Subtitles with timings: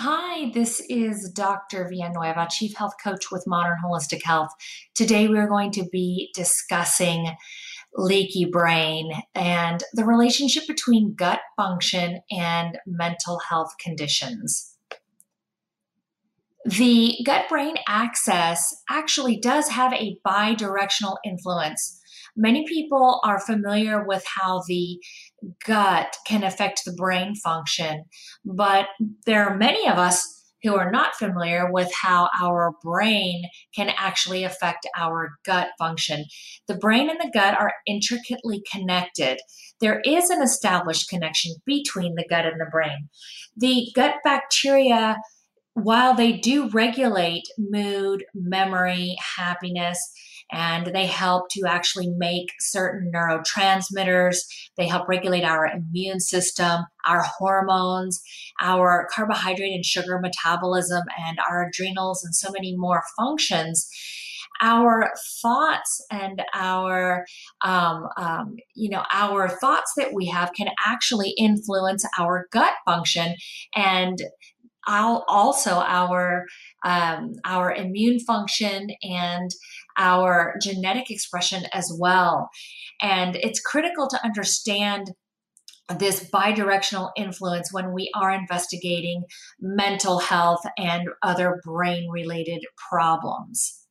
[0.00, 1.88] Hi, this is Dr.
[1.90, 4.50] Villanueva, Chief Health Coach with Modern Holistic Health.
[4.94, 7.26] Today we're going to be discussing
[7.96, 14.76] leaky brain and the relationship between gut function and mental health conditions.
[16.64, 21.97] The gut brain axis actually does have a bidirectional influence
[22.38, 24.98] Many people are familiar with how the
[25.66, 28.04] gut can affect the brain function,
[28.44, 28.86] but
[29.26, 33.42] there are many of us who are not familiar with how our brain
[33.74, 36.24] can actually affect our gut function.
[36.68, 39.40] The brain and the gut are intricately connected.
[39.80, 43.08] There is an established connection between the gut and the brain.
[43.56, 45.16] The gut bacteria
[45.74, 50.00] while they do regulate mood, memory, happiness,
[50.50, 54.38] and they help to actually make certain neurotransmitters.
[54.76, 58.20] They help regulate our immune system, our hormones,
[58.60, 63.88] our carbohydrate and sugar metabolism, and our adrenals, and so many more functions
[64.60, 67.24] our thoughts and our
[67.64, 73.34] um, um, you know our thoughts that we have can actually influence our gut function
[73.74, 74.18] and
[74.88, 76.46] also our
[76.84, 79.50] um, our immune function and
[79.96, 82.48] our genetic expression as well.
[83.00, 85.12] And it's critical to understand
[85.98, 89.24] this bidirectional influence when we are investigating
[89.60, 93.86] mental health and other brain related problems.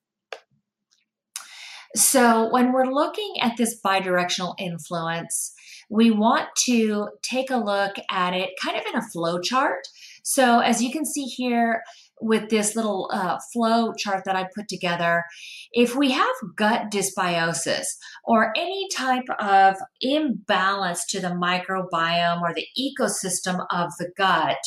[1.95, 5.54] So, when we're looking at this bidirectional influence,
[5.89, 9.88] we want to take a look at it kind of in a flow chart.
[10.30, 11.83] So, as you can see here,
[12.20, 15.23] with this little uh, flow chart that I put together,
[15.72, 17.86] if we have gut dysbiosis
[18.25, 24.58] or any type of imbalance to the microbiome or the ecosystem of the gut,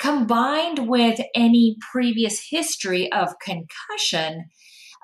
[0.00, 4.46] combined with any previous history of concussion,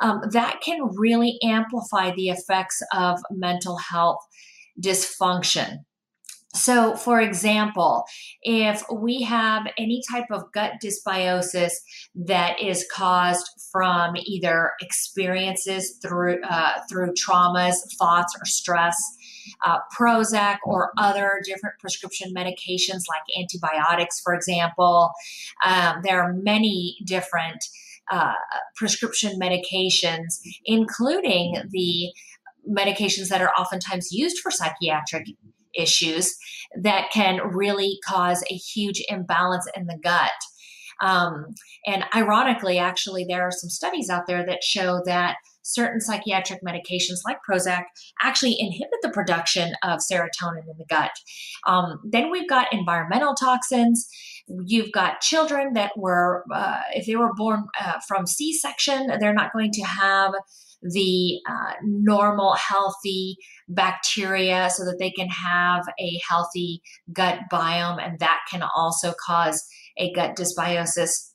[0.01, 4.19] um, that can really amplify the effects of mental health
[4.83, 5.77] dysfunction.
[6.55, 8.05] So, for example,
[8.43, 11.73] if we have any type of gut dysbiosis
[12.15, 18.97] that is caused from either experiences through uh, through traumas, thoughts, or stress,
[19.65, 25.11] uh, Prozac or other different prescription medications like antibiotics, for example,
[25.65, 27.65] um, there are many different
[28.11, 28.35] uh,
[28.77, 32.13] prescription medications, including the
[32.69, 35.27] medications that are oftentimes used for psychiatric
[35.75, 36.35] issues
[36.81, 40.31] that can really cause a huge imbalance in the gut.
[41.01, 41.55] Um,
[41.87, 47.21] and ironically, actually, there are some studies out there that show that certain psychiatric medications
[47.25, 47.85] like Prozac
[48.21, 51.13] actually inhibit the production of serotonin in the gut.
[51.67, 54.09] Um, then we've got environmental toxins.
[54.67, 59.33] You've got children that were, uh, if they were born uh, from C section, they're
[59.33, 60.35] not going to have
[60.83, 63.37] the uh, normal, healthy
[63.69, 66.83] bacteria so that they can have a healthy
[67.13, 69.65] gut biome, and that can also cause
[69.97, 71.31] a gut dysbiosis.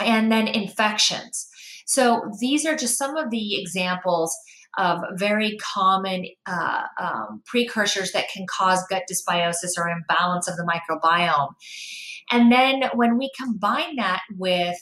[0.00, 1.48] And then infections.
[1.86, 4.34] So these are just some of the examples
[4.78, 10.66] of very common uh, um, precursors that can cause gut dysbiosis or imbalance of the
[10.66, 11.52] microbiome.
[12.30, 14.76] And then when we combine that with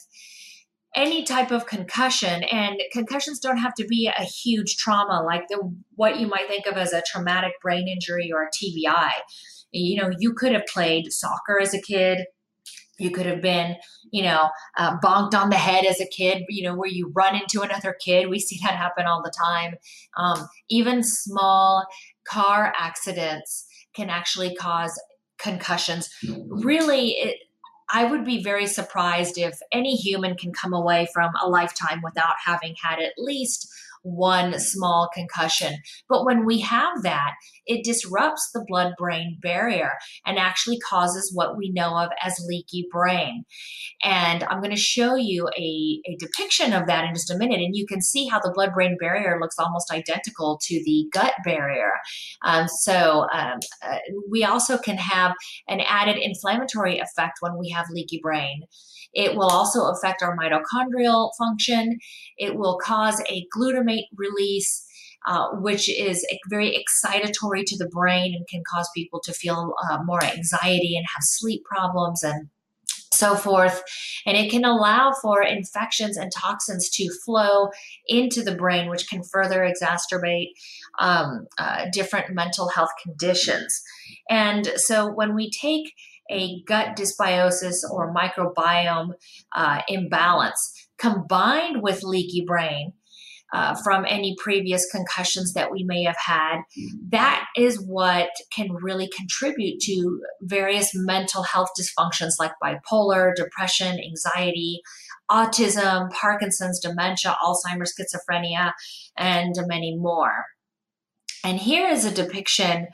[0.95, 5.73] any type of concussion and concussions don't have to be a huge trauma like the
[5.95, 9.11] what you might think of as a traumatic brain injury or a TBI
[9.71, 12.25] you know you could have played soccer as a kid.
[12.99, 13.77] You could have been
[14.11, 17.35] you know uh, bonked on the head as a kid you know where you run
[17.35, 18.29] into another kid.
[18.29, 19.75] We see that happen all the time.
[20.17, 21.87] Um, even small
[22.25, 23.65] car accidents
[23.95, 25.01] can actually cause
[25.39, 26.09] concussions.
[26.49, 27.37] Really it,
[27.93, 32.35] I would be very surprised if any human can come away from a lifetime without
[32.43, 33.69] having had at least
[34.03, 35.73] one small concussion.
[36.09, 37.31] But when we have that,
[37.65, 39.91] it disrupts the blood brain barrier
[40.25, 43.43] and actually causes what we know of as leaky brain.
[44.03, 47.59] And I'm going to show you a, a depiction of that in just a minute.
[47.59, 51.33] And you can see how the blood brain barrier looks almost identical to the gut
[51.45, 51.93] barrier.
[52.43, 53.97] Um, so um, uh,
[54.29, 55.33] we also can have
[55.67, 58.63] an added inflammatory effect when we have leaky brain.
[59.13, 61.99] It will also affect our mitochondrial function.
[62.37, 64.87] It will cause a glutamate release.
[65.27, 69.99] Uh, which is very excitatory to the brain and can cause people to feel uh,
[70.03, 72.49] more anxiety and have sleep problems and
[73.13, 73.83] so forth.
[74.25, 77.69] And it can allow for infections and toxins to flow
[78.07, 80.49] into the brain, which can further exacerbate
[80.99, 83.81] um, uh, different mental health conditions.
[84.29, 85.93] And so when we take
[86.31, 89.11] a gut dysbiosis or microbiome
[89.55, 92.93] uh, imbalance combined with leaky brain
[93.53, 96.61] uh, from any previous concussions that we may have had.
[97.09, 104.81] That is what can really contribute to various mental health dysfunctions like bipolar, depression, anxiety,
[105.29, 108.71] autism, Parkinson's, dementia, Alzheimer's, schizophrenia,
[109.17, 110.45] and many more.
[111.43, 112.87] And here is a depiction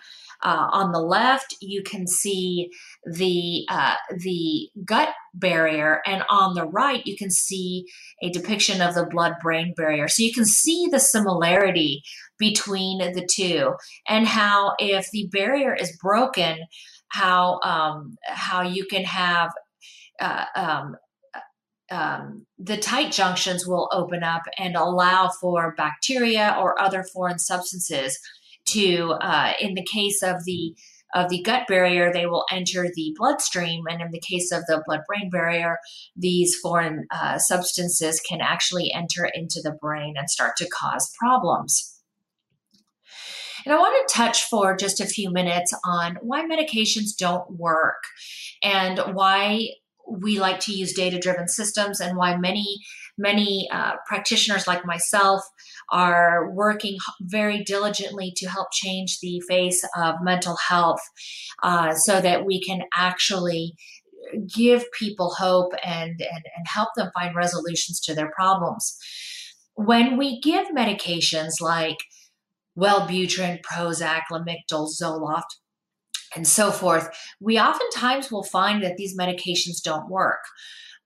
[0.43, 2.69] uh, on the left, you can see
[3.05, 7.85] the uh, the gut barrier, and on the right, you can see
[8.21, 10.07] a depiction of the blood-brain barrier.
[10.07, 12.03] So you can see the similarity
[12.37, 13.73] between the two,
[14.07, 16.59] and how if the barrier is broken,
[17.09, 19.51] how um, how you can have
[20.19, 20.95] uh, um,
[21.89, 28.19] um, the tight junctions will open up and allow for bacteria or other foreign substances
[28.67, 30.75] to, uh, in the case of the
[31.15, 34.83] of the gut barrier, they will enter the bloodstream, and in the case of the
[34.85, 35.77] blood-brain barrier,
[36.17, 42.01] these foreign uh, substances can actually enter into the brain and start to cause problems.
[43.65, 48.03] And I want to touch for just a few minutes on why medications don't work
[48.61, 49.69] and why
[50.09, 52.79] we like to use data driven systems and why many
[53.17, 55.41] many uh, practitioners like myself
[55.91, 61.01] are working very diligently to help change the face of mental health
[61.63, 63.73] uh, so that we can actually
[64.53, 68.97] give people hope and, and, and help them find resolutions to their problems.
[69.75, 71.97] When we give medications like
[72.77, 75.55] Wellbutrin, Prozac, Lamictal, Zoloft,
[76.35, 77.09] and so forth,
[77.39, 80.39] we oftentimes will find that these medications don't work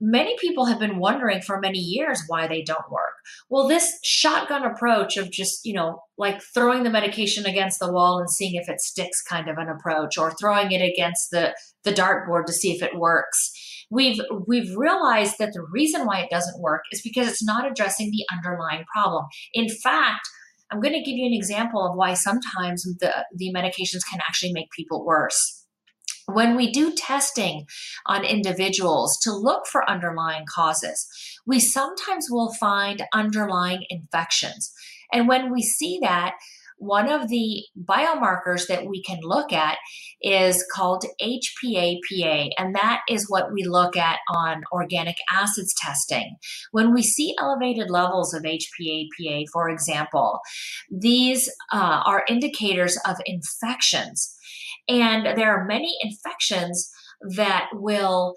[0.02, 3.14] many people have been wondering for many years why they don't work.
[3.50, 8.18] Well, this shotgun approach of just, you know, like throwing the medication against the wall
[8.18, 11.94] and seeing if it sticks kind of an approach or throwing it against the the
[11.94, 13.52] dartboard to see if it works.
[13.92, 18.10] We've we've realized that the reason why it doesn't work is because it's not addressing
[18.10, 19.26] the underlying problem.
[19.54, 20.28] In fact,
[20.72, 24.54] I'm going to give you an example of why sometimes the the medications can actually
[24.54, 25.62] make people worse
[26.34, 27.66] when we do testing
[28.06, 31.08] on individuals to look for underlying causes,
[31.46, 34.72] we sometimes will find underlying infections.
[35.12, 36.36] And when we see that,
[36.82, 39.78] one of the biomarkers that we can look at
[40.24, 46.38] is called HPHPA, and that is what we look at on organic acids testing.
[46.72, 50.40] When we see elevated levels of HPHPA, for example,
[50.90, 54.36] these uh, are indicators of infections.
[54.88, 56.90] And there are many infections
[57.36, 58.34] that will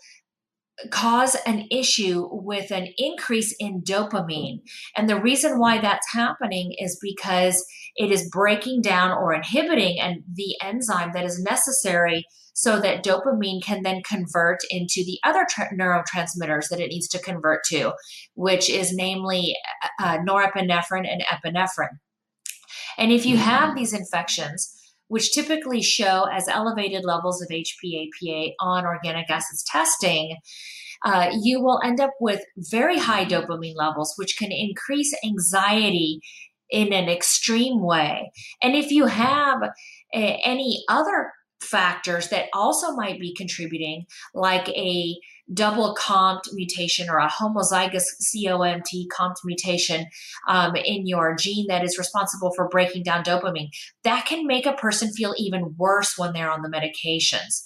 [0.90, 4.60] cause an issue with an increase in dopamine.
[4.96, 7.64] And the reason why that's happening is because
[7.96, 13.62] it is breaking down or inhibiting and the enzyme that is necessary so that dopamine
[13.62, 17.92] can then convert into the other tra- neurotransmitters that it needs to convert to,
[18.34, 19.56] which is namely
[20.00, 21.98] uh, norepinephrine and epinephrine.
[22.96, 23.78] And if you have mm-hmm.
[23.78, 24.72] these infections,
[25.14, 30.38] which typically show as elevated levels of HPHPA on organic acids testing,
[31.04, 36.18] uh, you will end up with very high dopamine levels, which can increase anxiety
[36.68, 38.32] in an extreme way.
[38.60, 39.62] And if you have
[40.12, 41.30] a, any other
[41.60, 45.14] factors that also might be contributing, like a
[45.52, 50.06] double COMT mutation or a homozygous COMT COMT mutation
[50.48, 53.68] um, in your gene that is responsible for breaking down dopamine,
[54.04, 57.64] that can make a person feel even worse when they're on the medications.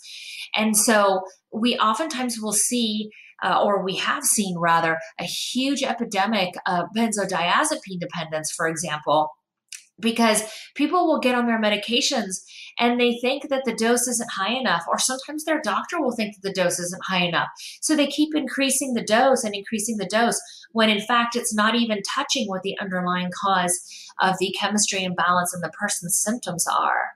[0.56, 3.10] And so we oftentimes will see
[3.42, 9.30] uh, or we have seen rather, a huge epidemic of benzodiazepine dependence, for example,
[10.00, 10.42] because
[10.74, 12.44] people will get on their medications
[12.78, 16.34] and they think that the dose isn't high enough, or sometimes their doctor will think
[16.34, 17.48] that the dose isn't high enough.
[17.80, 20.40] So they keep increasing the dose and increasing the dose
[20.72, 23.80] when in fact it's not even touching what the underlying cause
[24.20, 27.12] of the chemistry imbalance in the person's symptoms are.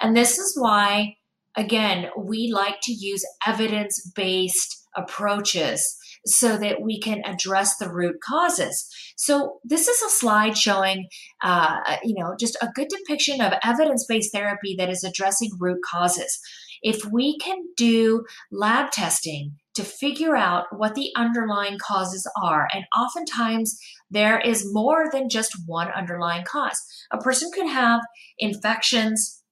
[0.00, 1.16] And this is why,
[1.56, 8.16] again, we like to use evidence based approaches so that we can address the root
[8.24, 8.88] causes.
[9.16, 11.08] So this is a slide showing,
[11.42, 16.40] uh, you know, just a good depiction of evidence-based therapy that is addressing root causes.
[16.82, 22.84] If we can do lab testing to figure out what the underlying causes are, and
[22.96, 23.78] oftentimes
[24.10, 26.80] there is more than just one underlying cause.
[27.10, 28.00] A person could have
[28.38, 29.42] infections,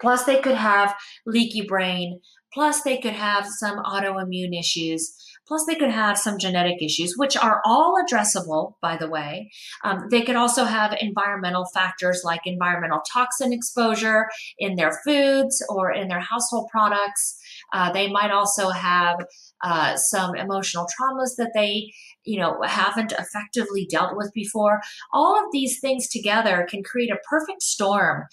[0.00, 0.94] plus they could have
[1.26, 2.20] leaky brain,
[2.52, 5.14] plus they could have some autoimmune issues
[5.50, 9.50] Plus, they could have some genetic issues, which are all addressable, by the way.
[9.82, 14.28] Um, they could also have environmental factors like environmental toxin exposure
[14.60, 17.36] in their foods or in their household products.
[17.72, 19.26] Uh, they might also have
[19.64, 21.92] uh, some emotional traumas that they,
[22.24, 24.80] you know, haven't effectively dealt with before.
[25.12, 28.26] All of these things together can create a perfect storm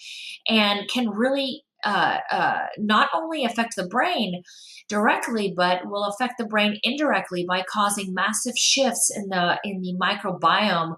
[0.46, 4.42] and can really uh, uh, not only affect the brain
[4.88, 9.94] directly, but will affect the brain indirectly by causing massive shifts in the in the
[10.00, 10.96] microbiome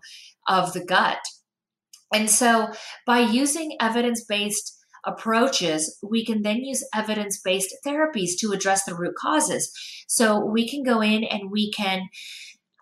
[0.49, 1.19] of the gut.
[2.13, 2.73] And so,
[3.07, 8.95] by using evidence based approaches, we can then use evidence based therapies to address the
[8.95, 9.73] root causes.
[10.09, 12.09] So, we can go in and we can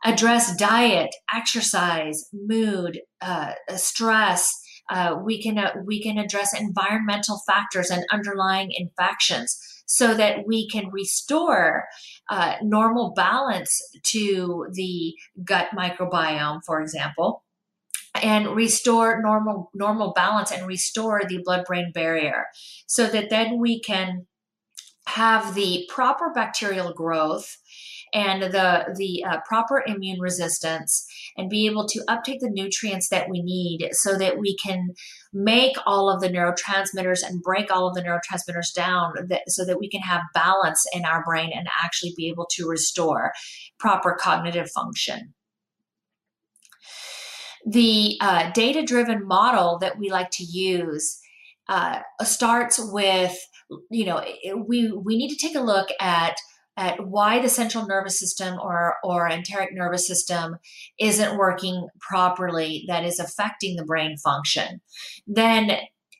[0.05, 4.55] address diet, exercise, mood, uh, stress.
[4.88, 10.68] Uh, we can uh, we can address environmental factors and underlying infections so that we
[10.68, 11.87] can restore
[12.30, 15.14] uh, normal balance to the
[15.45, 17.45] gut microbiome, for example
[18.23, 22.47] and restore normal normal balance and restore the blood brain barrier
[22.87, 24.26] so that then we can
[25.07, 27.57] have the proper bacterial growth
[28.12, 33.29] and the the uh, proper immune resistance and be able to uptake the nutrients that
[33.29, 34.91] we need so that we can
[35.33, 39.79] make all of the neurotransmitters and break all of the neurotransmitters down that, so that
[39.79, 43.33] we can have balance in our brain and actually be able to restore
[43.79, 45.35] proper cognitive function.
[47.67, 51.19] The uh, data driven model that we like to use
[51.69, 53.37] uh, starts with
[53.91, 54.25] you know
[54.67, 56.37] we we need to take a look at
[56.79, 60.57] at why the central nervous system or or enteric nervous system
[60.99, 64.81] isn't working properly that is affecting the brain function.
[65.27, 65.79] Then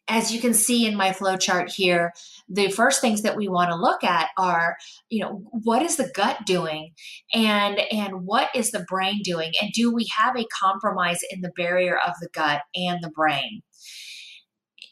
[0.09, 2.12] as you can see in my flow chart here,
[2.49, 4.77] the first things that we want to look at are,
[5.11, 6.93] you know, what is the gut doing?
[7.35, 9.53] And and what is the brain doing?
[9.61, 13.62] And do we have a compromise in the barrier of the gut and the brain?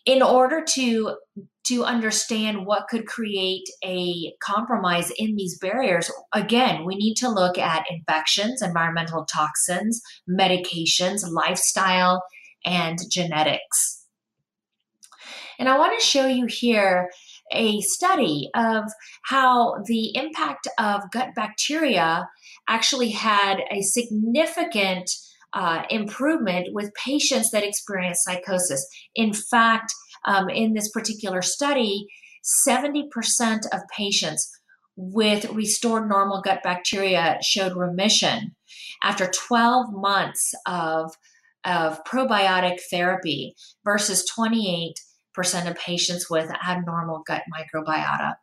[0.07, 1.17] In order to
[1.67, 7.59] to understand what could create a compromise in these barriers, again, we need to look
[7.59, 12.23] at infections, environmental toxins, medications, lifestyle,
[12.65, 14.05] and genetics.
[15.59, 17.11] And I want to show you here
[17.53, 18.85] a study of
[19.25, 22.29] how the impact of gut bacteria
[22.69, 25.11] actually had a significant
[25.57, 28.87] uh, improvement with patients that experience psychosis.
[29.15, 29.93] In fact,
[30.27, 32.07] um, in this particular study,
[32.69, 33.05] 70%
[33.73, 34.51] of patients
[34.97, 38.55] with restored normal gut bacteria showed remission
[39.03, 41.13] after 12 months of,
[41.65, 44.93] of probiotic therapy versus 28
[45.37, 48.37] percent of patients with abnormal gut microbiota.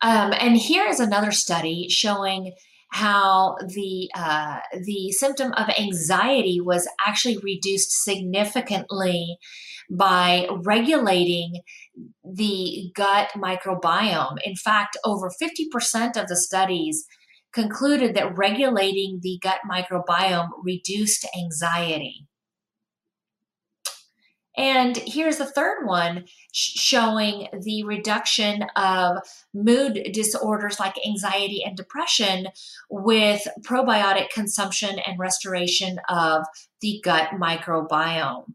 [0.00, 2.54] Um, and here is another study showing
[2.90, 9.38] how the uh, the symptom of anxiety was actually reduced significantly
[9.90, 11.62] by regulating
[12.24, 14.36] the gut microbiome.
[14.44, 17.06] In fact, over 50% of the studies
[17.52, 22.26] concluded that regulating the gut microbiome reduced anxiety.
[24.56, 29.18] And here's the third one showing the reduction of
[29.54, 32.48] mood disorders like anxiety and depression
[32.90, 36.44] with probiotic consumption and restoration of
[36.80, 38.52] the gut microbiome.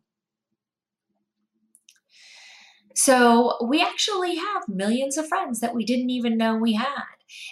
[2.98, 7.04] So, we actually have millions of friends that we didn't even know we had.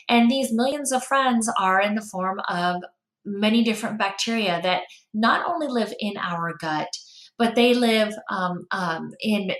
[0.08, 2.82] And these millions of friends are in the form of
[3.26, 4.84] many different bacteria that
[5.14, 6.98] not only live in our gut,
[7.38, 9.52] but they live um, um, in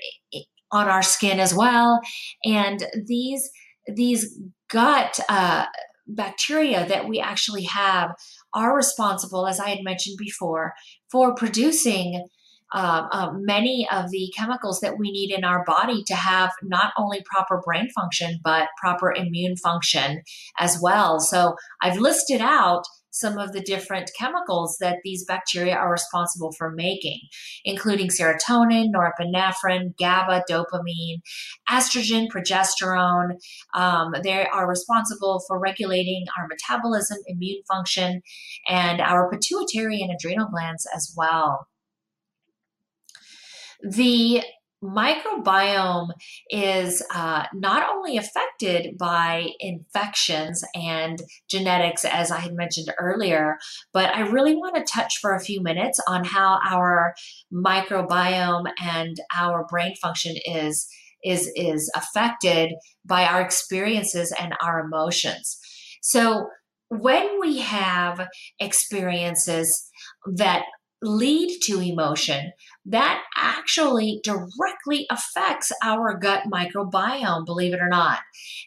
[0.72, 2.00] on our skin as well.
[2.44, 3.50] And these
[3.88, 4.40] these
[4.70, 5.66] gut uh,
[6.08, 8.16] bacteria that we actually have
[8.54, 10.74] are responsible, as I had mentioned before,
[11.12, 12.26] for producing
[12.74, 16.92] uh, uh, many of the chemicals that we need in our body to have not
[16.98, 20.24] only proper brain function, but proper immune function
[20.60, 21.20] as well.
[21.20, 26.72] So I've listed out some of the different chemicals that these bacteria are responsible for
[26.72, 27.20] making,
[27.64, 31.22] including serotonin, norepinephrine, GABA, dopamine,
[31.70, 33.40] estrogen, progesterone.
[33.76, 38.24] Um, they are responsible for regulating our metabolism, immune function,
[38.68, 41.68] and our pituitary and adrenal glands as well.
[43.84, 44.42] The
[44.84, 46.10] microbiome
[46.50, 53.58] is uh, not only affected by infections and genetics, as I had mentioned earlier,
[53.94, 57.16] but I really want to touch for a few minutes on how our
[57.52, 60.88] microbiome and our brain function is
[61.24, 62.74] is is affected
[63.06, 65.58] by our experiences and our emotions.
[66.02, 66.48] So
[66.90, 68.28] when we have
[68.60, 69.90] experiences
[70.36, 70.64] that
[71.04, 72.52] lead to emotion,
[72.86, 78.20] that actually directly affects our gut microbiome, believe it or not.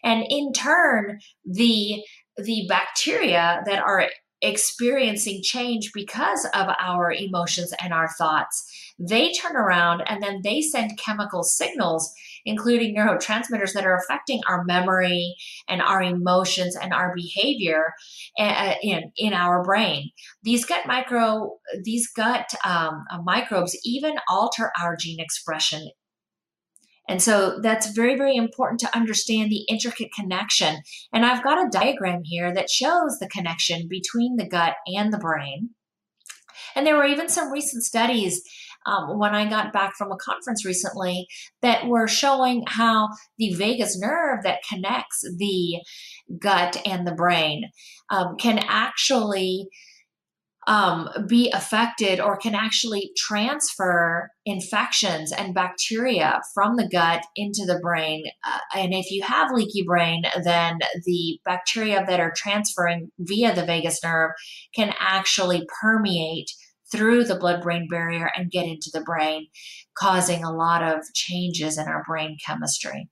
[0.05, 2.03] And in turn, the
[2.37, 4.09] the bacteria that are
[4.47, 10.63] experiencing change because of our emotions and our thoughts, they turn around and then they
[10.63, 12.13] send chemical signals,
[12.45, 15.35] including neurotransmitters that are affecting our memory
[15.69, 17.93] and our emotions and our behavior
[18.39, 20.11] uh, in, in our brain.
[20.43, 25.91] These gut micro, these gut um, microbes even alter our gene expression
[27.09, 30.83] and so that's very, very important to understand the intricate connection.
[31.13, 35.19] And I've got a diagram here that shows the connection between the gut and the
[35.19, 35.71] brain.
[36.75, 38.43] And there were even some recent studies
[38.87, 41.27] um, when I got back from a conference recently
[41.63, 43.09] that were showing how
[43.39, 45.81] the vagus nerve that connects the
[46.39, 47.71] gut and the brain
[48.11, 49.69] um, can actually
[50.67, 57.79] um, be affected or can actually transfer infections and bacteria from the gut into the
[57.81, 58.25] brain.
[58.45, 63.65] Uh, and if you have leaky brain, then the bacteria that are transferring via the
[63.65, 64.33] vagus nerve
[64.75, 66.51] can actually permeate
[66.91, 69.47] through the blood brain barrier and get into the brain,
[69.97, 73.09] causing a lot of changes in our brain chemistry.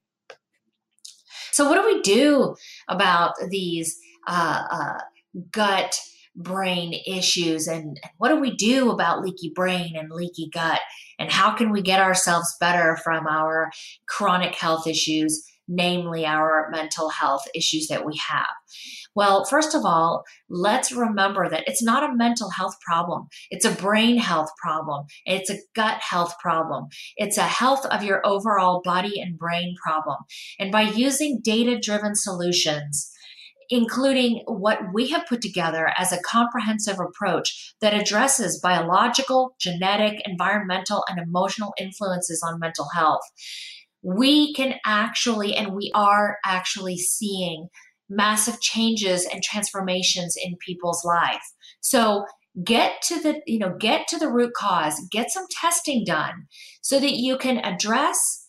[1.53, 2.57] So, what do we do
[2.89, 3.97] about these
[4.27, 4.99] uh, uh,
[5.53, 5.97] gut?
[6.37, 10.81] Brain issues and what do we do about leaky brain and leaky gut?
[11.19, 13.71] And how can we get ourselves better from our
[14.09, 18.47] chronic health issues namely our mental health issues that we have?
[19.14, 23.29] Well first of all let's remember that it's not a mental health problem.
[23.50, 25.07] It's a brain health problem.
[25.25, 26.88] It's a gut health problem.
[27.17, 30.17] It's a health of your overall body and brain problem.
[30.59, 33.13] And by using data driven solutions
[33.71, 41.04] including what we have put together as a comprehensive approach that addresses biological, genetic, environmental,
[41.09, 43.23] and emotional influences on mental health.
[44.02, 47.68] We can actually, and we are actually seeing
[48.09, 51.42] massive changes and transformations in people's life.
[51.80, 52.27] So
[52.62, 56.46] get to the you know get to the root cause get some testing done
[56.83, 58.48] so that you can address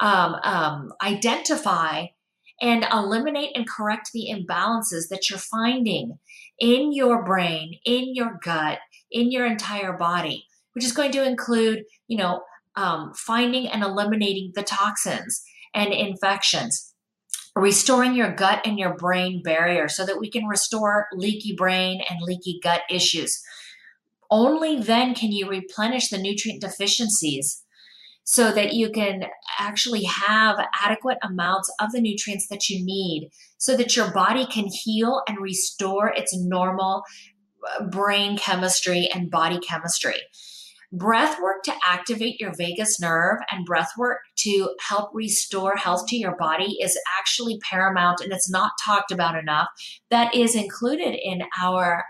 [0.00, 2.06] um, um, identify
[2.62, 6.18] and eliminate and correct the imbalances that you're finding
[6.58, 8.78] in your brain, in your gut,
[9.10, 12.42] in your entire body, which is going to include, you know,
[12.76, 15.42] um, finding and eliminating the toxins
[15.74, 16.94] and infections,
[17.56, 22.20] restoring your gut and your brain barrier so that we can restore leaky brain and
[22.22, 23.42] leaky gut issues.
[24.30, 27.61] Only then can you replenish the nutrient deficiencies
[28.24, 29.24] so that you can
[29.58, 34.66] actually have adequate amounts of the nutrients that you need so that your body can
[34.66, 37.02] heal and restore its normal
[37.78, 40.20] uh, brain chemistry and body chemistry.
[40.94, 46.16] Breath work to activate your vagus nerve and breath work to help restore health to
[46.16, 49.68] your body is actually paramount and it's not talked about enough.
[50.10, 52.04] That is included in our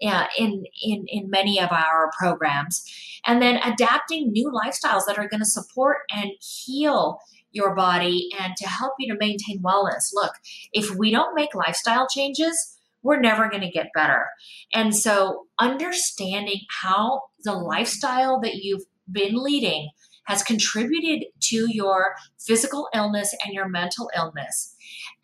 [0.00, 2.84] in in in many of our programs
[3.26, 7.18] and then adapting new lifestyles that are going to support and heal
[7.52, 10.34] your body and to help you to maintain wellness look
[10.74, 12.75] if we don't make lifestyle changes
[13.06, 14.26] we're never going to get better
[14.74, 19.90] and so understanding how the lifestyle that you've been leading
[20.26, 22.14] has contributed to your
[22.44, 24.74] physical illness and your mental illness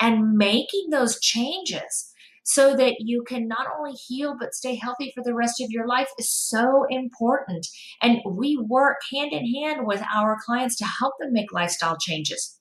[0.01, 2.13] and making those changes
[2.45, 5.87] so that you can not only heal but stay healthy for the rest of your
[5.87, 7.67] life is so important.
[8.03, 12.59] And we work hand in hand with our clients to help them make lifestyle changes.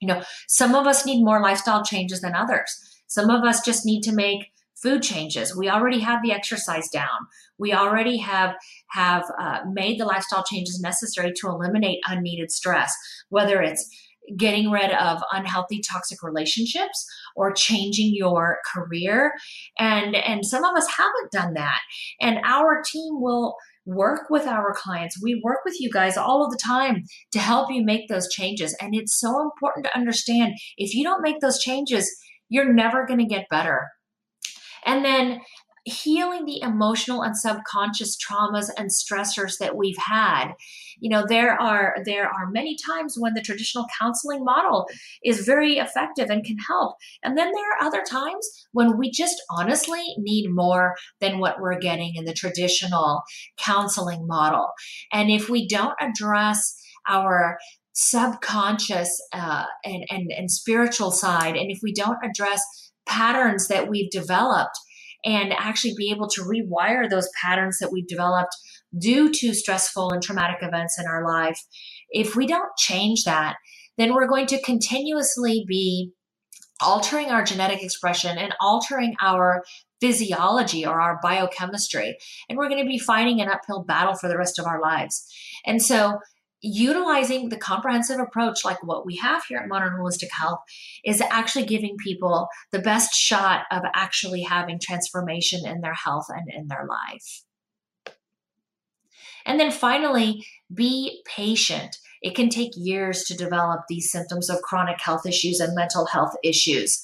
[0.00, 2.70] You know, some of us need more lifestyle changes than others.
[3.06, 4.50] Some of us just need to make
[4.82, 5.56] food changes.
[5.56, 7.26] We already have the exercise down.
[7.58, 8.54] We already have
[8.90, 12.94] have uh, made the lifestyle changes necessary to eliminate unneeded stress,
[13.28, 13.88] whether it's
[14.38, 17.06] getting rid of unhealthy toxic relationships
[17.36, 19.32] or changing your career.
[19.78, 21.80] And and some of us haven't done that.
[22.20, 23.56] And our team will
[23.86, 25.22] work with our clients.
[25.22, 28.74] We work with you guys all of the time to help you make those changes.
[28.80, 32.10] And it's so important to understand if you don't make those changes
[32.48, 33.88] you're never going to get better
[34.84, 35.40] and then
[35.84, 40.52] healing the emotional and subconscious traumas and stressors that we've had.
[40.98, 44.86] You know there are there are many times when the traditional counseling model
[45.22, 46.96] is very effective and can help.
[47.22, 51.78] And then there are other times when we just honestly need more than what we're
[51.78, 53.22] getting in the traditional
[53.58, 54.68] counseling model.
[55.12, 57.58] And if we don't address our
[57.92, 62.60] subconscious uh, and, and, and spiritual side and if we don't address
[63.06, 64.78] patterns that we've developed
[65.24, 68.54] and actually be able to rewire those patterns that we've developed
[68.98, 71.60] due to stressful and traumatic events in our life,
[72.10, 73.56] if we don't change that,
[73.96, 76.12] then we're going to continuously be
[76.80, 79.64] altering our genetic expression and altering our
[80.00, 82.16] physiology or our biochemistry.
[82.48, 85.26] And we're going to be fighting an uphill battle for the rest of our lives.
[85.64, 86.18] And so,
[86.64, 90.60] utilizing the comprehensive approach like what we have here at Modern Holistic Health
[91.04, 96.48] is actually giving people the best shot of actually having transformation in their health and
[96.50, 97.42] in their life.
[99.44, 101.98] And then finally, be patient.
[102.22, 106.34] It can take years to develop these symptoms of chronic health issues and mental health
[106.42, 107.02] issues.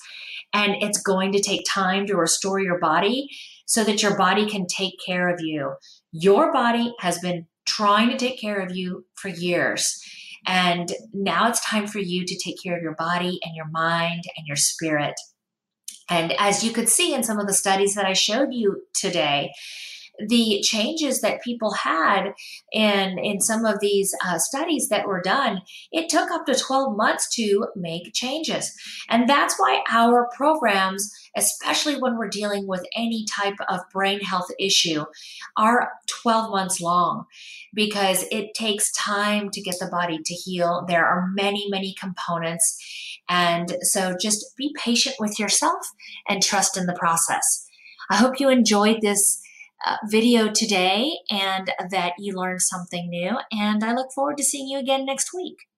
[0.55, 3.29] And it's going to take time to restore your body
[3.67, 5.75] so that your body can take care of you.
[6.13, 7.47] Your body has been
[7.81, 10.05] trying to take care of you for years.
[10.47, 14.25] And now it's time for you to take care of your body and your mind
[14.37, 15.15] and your spirit.
[16.11, 19.53] And as you could see in some of the studies that I showed you today,
[20.29, 22.33] the changes that people had
[22.73, 25.61] in in some of these uh, studies that were done
[25.93, 28.73] it took up to 12 months to make changes.
[29.09, 34.49] And that's why our programs especially when we're dealing with any type of brain health
[34.59, 35.05] issue
[35.57, 37.25] are 12 months long
[37.73, 40.85] because it takes time to get the body to heal.
[40.89, 42.79] There are many many components.
[43.29, 45.87] And so just be patient with yourself
[46.29, 47.69] and trust in the process.
[48.11, 49.41] I hope you enjoyed this
[49.87, 53.39] uh, video today and that you learned something new.
[53.53, 55.70] And I look forward to seeing you again next week.